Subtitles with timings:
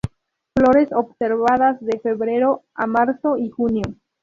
[0.57, 3.83] Flores observadas de febrero a marzo y junio.